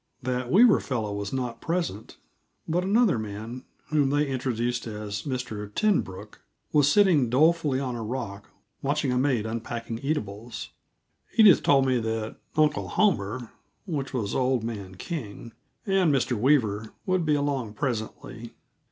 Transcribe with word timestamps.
That 0.23 0.51
Weaver 0.51 0.79
fellow 0.79 1.13
was 1.13 1.31
not 1.31 1.61
present, 1.61 2.17
but 2.67 2.83
another 2.83 3.19
man, 3.19 3.65
whom 3.89 4.09
they 4.09 4.25
introduced 4.27 4.87
as 4.87 5.21
Mr. 5.27 5.71
Tenbrooke, 5.71 6.41
was 6.73 6.91
sitting 6.91 7.29
dolefully 7.29 7.79
on 7.79 7.95
a 7.95 8.01
rock, 8.01 8.49
watching 8.81 9.11
a 9.11 9.17
maid 9.19 9.45
unpacking 9.45 9.99
eatables. 9.99 10.71
Edith 11.37 11.61
told 11.61 11.85
me 11.85 11.99
that 11.99 12.35
"Uncle 12.55 12.87
Homer" 12.87 13.51
which 13.85 14.11
was 14.11 14.33
old 14.33 14.63
man 14.63 14.95
King 14.95 15.51
and 15.85 16.11
Mr. 16.11 16.35
Weaver 16.35 16.93
would 17.05 17.23
be 17.23 17.35
along 17.35 17.75
presently. 17.75 18.53